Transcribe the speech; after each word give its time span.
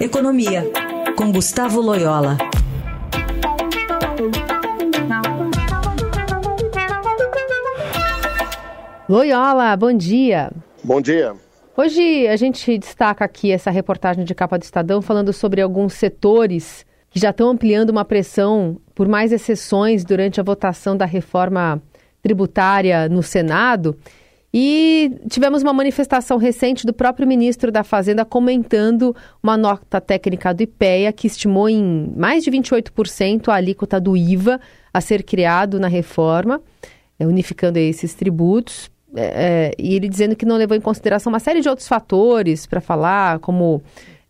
Economia, 0.00 0.64
com 1.14 1.30
Gustavo 1.30 1.78
Loyola. 1.78 2.38
Loyola, 9.06 9.76
bom 9.76 9.92
dia. 9.92 10.50
Bom 10.82 11.02
dia. 11.02 11.34
Hoje 11.76 12.26
a 12.26 12.36
gente 12.36 12.78
destaca 12.78 13.26
aqui 13.26 13.52
essa 13.52 13.70
reportagem 13.70 14.24
de 14.24 14.34
capa 14.34 14.58
do 14.58 14.62
Estadão 14.62 15.02
falando 15.02 15.34
sobre 15.34 15.60
alguns 15.60 15.92
setores 15.92 16.86
que 17.10 17.20
já 17.20 17.28
estão 17.28 17.50
ampliando 17.50 17.90
uma 17.90 18.04
pressão 18.04 18.80
por 18.94 19.06
mais 19.06 19.32
exceções 19.32 20.02
durante 20.02 20.40
a 20.40 20.42
votação 20.42 20.96
da 20.96 21.04
reforma 21.04 21.82
tributária 22.22 23.06
no 23.06 23.22
Senado. 23.22 23.94
E 24.52 25.12
tivemos 25.28 25.62
uma 25.62 25.72
manifestação 25.72 26.36
recente 26.36 26.84
do 26.84 26.92
próprio 26.92 27.26
ministro 27.26 27.70
da 27.70 27.84
Fazenda 27.84 28.24
comentando 28.24 29.14
uma 29.40 29.56
nota 29.56 30.00
técnica 30.00 30.52
do 30.52 30.62
IPEA 30.62 31.12
que 31.12 31.28
estimou 31.28 31.68
em 31.68 32.12
mais 32.16 32.42
de 32.42 32.50
28% 32.50 33.48
a 33.48 33.54
alíquota 33.54 34.00
do 34.00 34.16
IVA 34.16 34.60
a 34.92 35.00
ser 35.00 35.22
criado 35.22 35.78
na 35.78 35.86
reforma, 35.86 36.60
é, 37.18 37.26
unificando 37.26 37.78
esses 37.78 38.12
tributos. 38.14 38.90
É, 39.14 39.22
é, 39.22 39.72
e 39.78 39.94
ele 39.94 40.08
dizendo 40.08 40.34
que 40.34 40.46
não 40.46 40.56
levou 40.56 40.76
em 40.76 40.80
consideração 40.80 41.32
uma 41.32 41.40
série 41.40 41.60
de 41.60 41.68
outros 41.68 41.86
fatores 41.86 42.66
para 42.66 42.80
falar, 42.80 43.38
como 43.38 43.80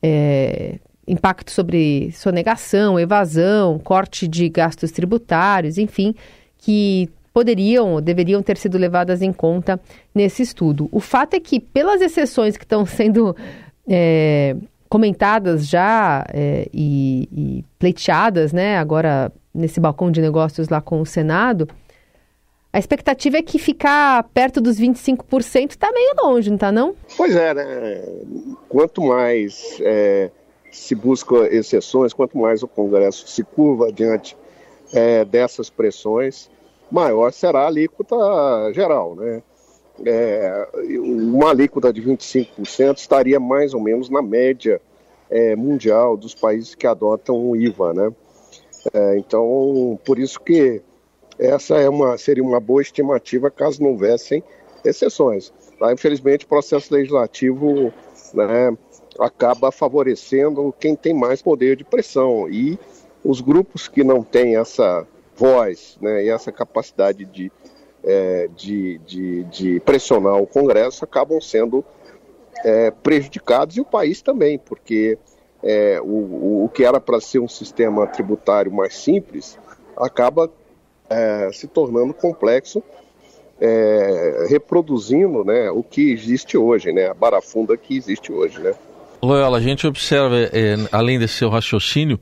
é, 0.02 0.78
impacto 1.08 1.50
sobre 1.50 2.12
sonegação, 2.12 3.00
evasão, 3.00 3.78
corte 3.78 4.28
de 4.28 4.48
gastos 4.50 4.90
tributários, 4.90 5.78
enfim, 5.78 6.14
que 6.58 7.08
poderiam 7.32 7.94
ou 7.94 8.00
deveriam 8.00 8.42
ter 8.42 8.56
sido 8.56 8.76
levadas 8.76 9.22
em 9.22 9.32
conta 9.32 9.80
nesse 10.14 10.42
estudo. 10.42 10.88
O 10.90 11.00
fato 11.00 11.34
é 11.34 11.40
que, 11.40 11.60
pelas 11.60 12.00
exceções 12.00 12.56
que 12.56 12.64
estão 12.64 12.84
sendo 12.84 13.36
é, 13.88 14.56
comentadas 14.88 15.66
já 15.66 16.24
é, 16.32 16.68
e, 16.72 17.28
e, 17.32 17.64
pleiteadas, 17.78 18.52
né, 18.52 18.78
agora 18.78 19.32
nesse 19.54 19.80
balcão 19.80 20.10
de 20.10 20.20
negócios 20.20 20.68
lá 20.68 20.80
com 20.80 21.00
o 21.00 21.06
Senado, 21.06 21.68
a 22.72 22.78
expectativa 22.78 23.36
é 23.36 23.42
que 23.42 23.58
ficar 23.58 24.22
perto 24.32 24.60
dos 24.60 24.78
25% 24.78 25.70
está 25.70 25.90
meio 25.90 26.14
longe, 26.22 26.50
não 26.50 26.54
está 26.54 26.70
não? 26.70 26.94
Pois 27.16 27.34
é, 27.34 27.52
né? 27.52 28.02
Quanto 28.68 29.02
mais 29.02 29.76
é, 29.80 30.30
se 30.70 30.94
busca 30.94 31.52
exceções, 31.52 32.12
quanto 32.12 32.38
mais 32.38 32.62
o 32.62 32.68
Congresso 32.68 33.26
se 33.26 33.42
curva 33.42 33.92
diante 33.92 34.36
é, 34.92 35.24
dessas 35.24 35.68
pressões, 35.68 36.48
maior 36.90 37.32
será 37.32 37.60
a 37.62 37.66
alíquota 37.66 38.16
geral. 38.72 39.14
Né? 39.14 39.42
É, 40.04 40.68
uma 40.98 41.50
alíquota 41.50 41.92
de 41.92 42.02
25% 42.02 42.98
estaria 42.98 43.38
mais 43.38 43.74
ou 43.74 43.80
menos 43.80 44.08
na 44.08 44.22
média 44.22 44.80
é, 45.30 45.54
mundial 45.54 46.16
dos 46.16 46.34
países 46.34 46.74
que 46.74 46.86
adotam 46.86 47.36
o 47.36 47.56
IVA. 47.56 47.92
Né? 47.92 48.12
É, 48.92 49.18
então, 49.18 49.98
por 50.04 50.18
isso 50.18 50.40
que 50.40 50.82
essa 51.38 51.76
é 51.78 51.88
uma, 51.88 52.18
seria 52.18 52.42
uma 52.42 52.60
boa 52.60 52.82
estimativa 52.82 53.50
caso 53.50 53.82
não 53.82 53.90
houvessem 53.90 54.42
exceções. 54.84 55.52
Tá? 55.78 55.92
Infelizmente, 55.92 56.44
o 56.44 56.48
processo 56.48 56.92
legislativo 56.92 57.92
né, 58.34 58.76
acaba 59.18 59.70
favorecendo 59.70 60.74
quem 60.78 60.96
tem 60.96 61.14
mais 61.14 61.42
poder 61.42 61.76
de 61.76 61.84
pressão 61.84 62.48
e 62.48 62.78
os 63.24 63.40
grupos 63.40 63.88
que 63.88 64.02
não 64.02 64.22
têm 64.22 64.56
essa 64.56 65.06
voz 65.40 65.96
né, 66.02 66.24
e 66.24 66.28
essa 66.28 66.52
capacidade 66.52 67.24
de, 67.24 67.50
é, 68.04 68.46
de, 68.54 68.98
de, 69.06 69.44
de, 69.44 69.80
pressionar 69.80 70.36
o 70.36 70.46
Congresso 70.46 71.02
acabam 71.02 71.40
sendo 71.40 71.82
é, 72.62 72.90
prejudicados 72.90 73.78
e 73.78 73.80
o 73.80 73.84
país 73.84 74.20
também, 74.20 74.58
porque 74.58 75.16
é, 75.62 75.98
o, 76.02 76.64
o 76.64 76.70
que 76.72 76.84
era 76.84 77.00
para 77.00 77.18
ser 77.22 77.38
um 77.38 77.48
sistema 77.48 78.06
tributário 78.06 78.70
mais 78.70 78.94
simples 78.96 79.58
acaba 79.96 80.50
é, 81.08 81.50
se 81.54 81.66
tornando 81.66 82.12
complexo, 82.12 82.82
é, 83.58 84.46
reproduzindo 84.50 85.42
né, 85.42 85.70
o 85.70 85.82
que 85.82 86.12
existe 86.12 86.58
hoje, 86.58 86.92
né, 86.92 87.08
a 87.08 87.14
barafunda 87.14 87.78
que 87.78 87.96
existe 87.96 88.30
hoje. 88.30 88.58
Né. 88.58 88.74
Loyola, 89.22 89.56
a 89.56 89.60
gente 89.60 89.86
observa, 89.86 90.36
é, 90.36 90.76
além 90.92 91.18
desse 91.18 91.34
seu 91.34 91.48
raciocínio, 91.48 92.20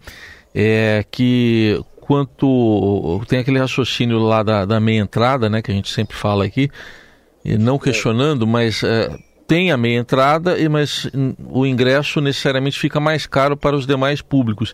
é, 0.55 1.05
que 1.11 1.81
quanto 2.09 3.21
tem 3.29 3.41
aquele 3.41 3.59
raciocínio 3.59 4.19
lá 4.19 4.43
da, 4.43 4.65
da 4.65 4.81
meia 4.81 5.01
entrada, 5.01 5.51
né, 5.51 5.61
que 5.61 5.71
a 5.71 5.75
gente 5.75 5.91
sempre 5.93 6.17
fala 6.17 6.43
aqui, 6.43 6.71
não 7.45 7.79
questionando, 7.79 8.47
mas 8.47 8.83
é, 8.83 9.15
tem 9.47 9.71
a 9.71 9.77
meia 9.77 9.99
entrada, 9.99 10.57
mas 10.71 11.07
o 11.51 11.67
ingresso 11.67 12.19
necessariamente 12.23 12.79
fica 12.79 12.99
mais 12.99 13.27
caro 13.27 13.59
para 13.59 13.77
os 13.77 13.87
demais 13.87 14.23
públicos. 14.23 14.73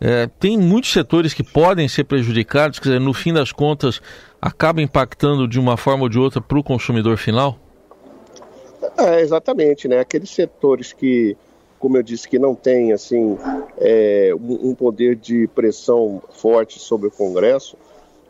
É, 0.00 0.28
tem 0.38 0.56
muitos 0.56 0.92
setores 0.92 1.34
que 1.34 1.42
podem 1.42 1.88
ser 1.88 2.04
prejudicados, 2.04 2.78
quer 2.78 2.90
dizer, 2.90 3.00
no 3.00 3.12
fim 3.12 3.32
das 3.32 3.50
contas, 3.50 4.00
acaba 4.40 4.80
impactando 4.80 5.48
de 5.48 5.58
uma 5.58 5.76
forma 5.76 6.04
ou 6.04 6.08
de 6.08 6.20
outra 6.20 6.40
para 6.40 6.56
o 6.56 6.62
consumidor 6.62 7.16
final? 7.16 7.58
É, 8.96 9.20
exatamente, 9.20 9.88
né? 9.88 9.98
Aqueles 9.98 10.30
setores 10.30 10.92
que 10.92 11.36
como 11.78 11.96
eu 11.96 12.02
disse, 12.02 12.28
que 12.28 12.38
não 12.38 12.54
tem 12.54 12.92
assim 12.92 13.38
é, 13.78 14.32
um 14.34 14.74
poder 14.74 15.16
de 15.16 15.46
pressão 15.48 16.22
forte 16.30 16.78
sobre 16.78 17.08
o 17.08 17.10
Congresso, 17.10 17.76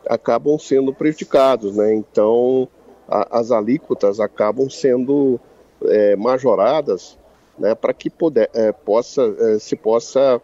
acabam 0.09 0.59
sendo 0.59 0.93
prejudicados, 0.93 1.77
né? 1.77 1.95
Então 1.95 2.69
a, 3.09 3.39
as 3.39 3.51
alíquotas 3.51 4.21
acabam 4.21 4.69
sendo 4.69 5.41
é, 5.85 6.17
majoradas, 6.17 7.19
né? 7.59 7.75
Para 7.75 7.93
que 7.93 8.11
poder, 8.11 8.51
é, 8.55 8.73
possa 8.73 9.23
é, 9.23 9.59
se 9.59 9.77
possa, 9.77 10.41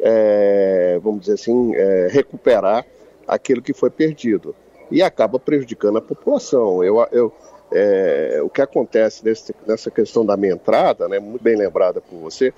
é, 0.00 0.98
vamos 1.02 1.20
dizer 1.20 1.34
assim, 1.34 1.74
é, 1.74 2.08
recuperar 2.10 2.86
aquilo 3.26 3.62
que 3.62 3.72
foi 3.72 3.90
perdido 3.90 4.54
e 4.90 5.02
acaba 5.02 5.38
prejudicando 5.38 5.98
a 5.98 6.02
população. 6.02 6.84
Eu, 6.84 7.06
eu 7.10 7.32
é, 7.72 8.40
o 8.42 8.48
que 8.48 8.62
acontece 8.62 9.24
nesse, 9.24 9.54
nessa 9.66 9.90
questão 9.90 10.24
da 10.24 10.36
minha 10.36 10.52
entrada, 10.52 11.08
né, 11.08 11.18
muito 11.18 11.42
bem 11.42 11.56
lembrada 11.56 12.00
por 12.00 12.16
você, 12.18 12.52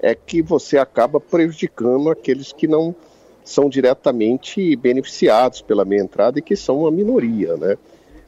é 0.00 0.14
que 0.14 0.42
você 0.42 0.78
acaba 0.78 1.20
prejudicando 1.20 2.10
aqueles 2.10 2.52
que 2.52 2.66
não 2.66 2.94
são 3.44 3.68
diretamente 3.68 4.74
beneficiados 4.76 5.60
pela 5.60 5.84
meia 5.84 6.02
entrada 6.02 6.38
e 6.38 6.42
que 6.42 6.56
são 6.56 6.80
uma 6.80 6.90
minoria, 6.90 7.56
né? 7.56 7.76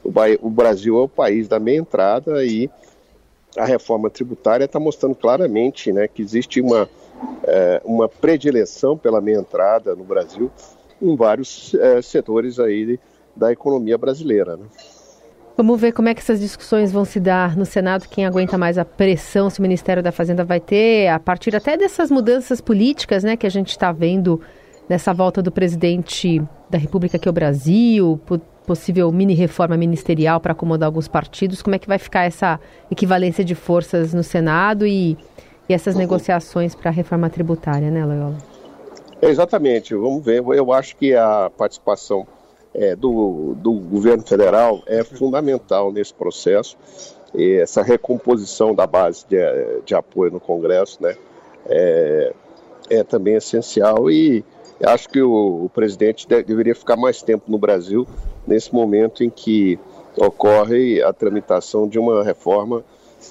O, 0.03 0.11
o 0.47 0.49
Brasil 0.49 0.97
é 0.97 1.01
o 1.01 1.09
país 1.09 1.47
da 1.47 1.59
meia 1.59 1.79
entrada 1.79 2.45
e 2.45 2.69
a 3.57 3.65
reforma 3.65 4.09
tributária 4.09 4.65
está 4.65 4.79
mostrando 4.79 5.15
claramente, 5.15 5.91
né, 5.91 6.07
que 6.07 6.21
existe 6.21 6.61
uma 6.61 6.87
é, 7.43 7.81
uma 7.83 8.07
predileção 8.07 8.97
pela 8.97 9.19
meia 9.19 9.37
entrada 9.37 9.95
no 9.95 10.03
Brasil 10.03 10.51
em 11.01 11.15
vários 11.15 11.73
é, 11.73 12.01
setores 12.01 12.59
aí 12.59 12.99
da 13.35 13.51
economia 13.51 13.97
brasileira, 13.97 14.57
né? 14.57 14.65
Vamos 15.57 15.81
ver 15.81 15.91
como 15.91 16.07
é 16.07 16.13
que 16.13 16.19
essas 16.19 16.39
discussões 16.39 16.91
vão 16.91 17.03
se 17.03 17.19
dar 17.19 17.57
no 17.57 17.65
Senado, 17.65 18.07
quem 18.07 18.27
aguenta 18.27 18.59
mais 18.59 18.77
a 18.77 18.85
pressão 18.85 19.49
se 19.49 19.57
o 19.57 19.63
Ministério 19.63 20.03
da 20.03 20.11
Fazenda 20.11 20.45
vai 20.45 20.59
ter, 20.59 21.07
a 21.07 21.19
partir 21.19 21.55
até 21.55 21.75
dessas 21.75 22.11
mudanças 22.11 22.61
políticas 22.61 23.23
né, 23.23 23.35
que 23.35 23.47
a 23.47 23.49
gente 23.49 23.69
está 23.69 23.91
vendo 23.91 24.39
nessa 24.87 25.11
volta 25.15 25.41
do 25.41 25.51
presidente 25.51 26.39
da 26.69 26.77
República 26.77 27.17
aqui 27.17 27.27
ao 27.27 27.33
Brasil, 27.33 28.21
possível 28.67 29.11
mini 29.11 29.33
reforma 29.33 29.75
ministerial 29.75 30.39
para 30.39 30.51
acomodar 30.51 30.85
alguns 30.85 31.07
partidos, 31.07 31.63
como 31.63 31.75
é 31.75 31.79
que 31.79 31.87
vai 31.87 31.97
ficar 31.97 32.25
essa 32.25 32.59
equivalência 32.91 33.43
de 33.43 33.55
forças 33.55 34.13
no 34.13 34.21
Senado 34.21 34.85
e, 34.85 35.17
e 35.67 35.73
essas 35.73 35.95
negociações 35.95 36.75
para 36.75 36.91
a 36.91 36.93
reforma 36.93 37.31
tributária, 37.31 37.89
né, 37.89 38.05
Loyola? 38.05 38.37
Exatamente, 39.19 39.95
vamos 39.95 40.23
ver. 40.23 40.43
Eu 40.45 40.71
acho 40.71 40.95
que 40.97 41.15
a 41.15 41.49
participação 41.57 42.27
é, 42.73 42.95
do, 42.95 43.55
do 43.57 43.73
governo 43.73 44.23
federal 44.23 44.81
é 44.85 45.03
fundamental 45.03 45.91
nesse 45.91 46.13
processo. 46.13 46.77
E 47.33 47.55
essa 47.55 47.81
recomposição 47.81 48.73
da 48.73 48.87
base 48.87 49.25
de, 49.27 49.37
de 49.85 49.93
apoio 49.93 50.31
no 50.31 50.39
Congresso 50.39 51.01
né, 51.01 51.15
é, 51.65 52.33
é 52.89 53.03
também 53.03 53.35
essencial 53.35 54.09
e 54.09 54.43
acho 54.83 55.09
que 55.09 55.21
o, 55.21 55.65
o 55.65 55.69
presidente 55.69 56.27
de, 56.27 56.41
deveria 56.43 56.75
ficar 56.75 56.95
mais 56.95 57.21
tempo 57.21 57.51
no 57.51 57.57
Brasil 57.57 58.07
nesse 58.45 58.73
momento 58.73 59.23
em 59.23 59.29
que 59.29 59.77
ocorre 60.17 61.01
a 61.03 61.11
tramitação 61.11 61.87
de 61.87 61.99
uma 61.99 62.23
reforma 62.23 62.83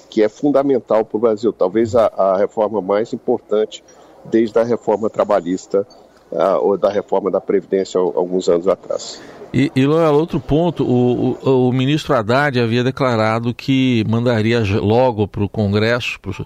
que 0.09 0.21
é 0.21 0.29
fundamental 0.29 1.03
para 1.03 1.17
o 1.17 1.19
Brasil, 1.19 1.51
talvez 1.51 1.95
a, 1.95 2.07
a 2.07 2.37
reforma 2.37 2.81
mais 2.81 3.13
importante 3.13 3.83
desde 4.25 4.57
a 4.59 4.63
reforma 4.63 5.09
trabalhista 5.09 5.87
ou 6.31 6.77
da 6.77 6.89
reforma 6.89 7.31
da 7.31 7.39
Previdência 7.39 7.99
alguns 7.99 8.49
anos 8.49 8.67
atrás. 8.67 9.21
E, 9.53 9.71
e 9.75 9.85
Loyola, 9.85 10.17
outro 10.17 10.39
ponto, 10.39 10.83
o, 10.83 11.37
o, 11.41 11.69
o, 11.69 11.73
ministro 11.73 12.13
Haddad 12.13 12.59
havia 12.59 12.83
declarado 12.83 13.53
que 13.53 14.03
mandaria 14.07 14.61
logo 14.79 15.27
para 15.27 15.43
o 15.43 15.49
Congresso 15.49 16.19
pro, 16.19 16.45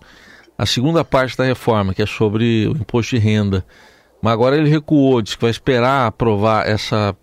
a 0.58 0.66
segunda 0.66 1.04
parte 1.04 1.36
da 1.36 1.44
reforma, 1.44 1.94
que 1.94 2.02
é 2.02 2.06
sobre 2.06 2.68
o 2.68 2.72
imposto 2.72 3.16
de 3.16 3.22
renda. 3.22 3.66
Mas 4.22 4.34
agora 4.34 4.56
ele 4.56 4.70
recuou, 4.70 5.22
disse 5.22 5.36
que 5.36 5.42
vai 5.42 5.50
esperar 5.50 6.06
aprovar 6.06 6.70
essa 6.70 7.16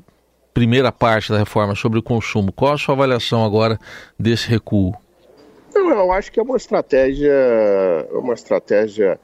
primeira 0.53 0.91
parte 0.91 1.31
da 1.31 1.39
reforma 1.39 1.77
sobre 1.77 2.01
o 2.01 2.03
consumo. 2.03 2.51
Qual 2.51 2.73
a 2.73 2.79
sua 2.79 2.95
avaliação 2.95 3.45
agora 3.45 3.79
desse 4.19 4.49
recuo? 4.49 4.93
Eu, 5.73 5.89
eu 5.89 6.11
acho 6.11 6.33
que 6.33 6.41
é 6.41 6.43
uma 6.43 6.57
estratégia, 6.57 7.33
uma 8.11 8.35
estratégia 8.35 9.21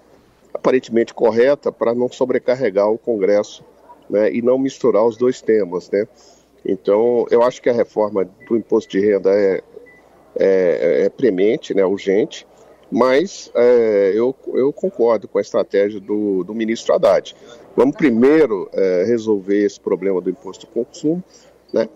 aparentemente 0.64 1.12
correta 1.12 1.70
para 1.70 1.94
não 1.94 2.08
sobrecarregar 2.08 2.90
o 2.90 2.96
Congresso 2.96 3.62
né, 4.08 4.32
e 4.32 4.40
não 4.40 4.58
misturar 4.58 5.04
os 5.04 5.14
dois 5.14 5.42
temas. 5.42 5.90
Né? 5.90 6.08
Então, 6.64 7.26
eu 7.30 7.42
acho 7.42 7.60
que 7.60 7.68
a 7.68 7.72
reforma 7.72 8.26
do 8.48 8.56
imposto 8.56 8.90
de 8.90 8.98
renda 8.98 9.30
é, 9.30 9.62
é, 10.36 11.02
é 11.04 11.08
premente, 11.10 11.74
né, 11.74 11.84
urgente, 11.84 12.46
mas 12.90 13.52
é, 13.54 14.12
eu, 14.14 14.34
eu 14.54 14.72
concordo 14.72 15.28
com 15.28 15.36
a 15.36 15.42
estratégia 15.42 16.00
do, 16.00 16.42
do 16.44 16.54
ministro 16.54 16.94
Haddad. 16.94 17.36
Vamos 17.76 17.96
primeiro 17.96 18.70
é, 18.72 19.04
resolver 19.04 19.66
esse 19.66 19.78
problema 19.78 20.18
do 20.22 20.30
imposto 20.30 20.66
de 20.66 20.72
consumo, 20.72 21.22
né, 21.74 21.86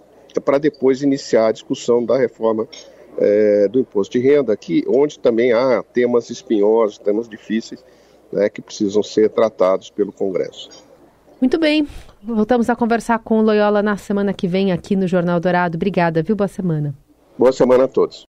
para 0.45 0.59
depois 0.59 1.03
iniciar 1.03 1.47
a 1.47 1.53
discussão 1.53 2.05
da 2.05 2.19
reforma 2.19 2.69
é, 3.17 3.67
do 3.69 3.81
imposto 3.81 4.19
de 4.19 4.25
renda, 4.25 4.53
aqui, 4.53 4.85
onde 4.87 5.19
também 5.19 5.53
há 5.53 5.83
temas 5.83 6.29
espinhosos, 6.29 6.99
temas 6.99 7.27
difíceis, 7.29 7.83
né, 8.33 8.49
que 8.49 8.63
precisam 8.63 9.03
ser 9.03 9.31
tratados 9.31 9.91
pelo 9.91 10.13
Congresso. 10.13 10.69
Muito 11.41 11.59
bem. 11.59 11.87
Voltamos 12.23 12.69
a 12.69 12.75
conversar 12.75 13.21
com 13.21 13.39
o 13.39 13.43
Loyola 13.43 13.83
na 13.83 13.97
semana 13.97 14.33
que 14.33 14.49
vem 14.49 14.73
aqui 14.73 14.97
no 14.97 15.07
Jornal 15.07 15.39
Dourado. 15.39 15.77
Obrigada, 15.77 16.23
viu? 16.23 16.35
Boa 16.35 16.49
semana. 16.49 16.95
Boa 17.39 17.53
semana 17.53 17.85
a 17.85 17.89
todos. 17.89 18.27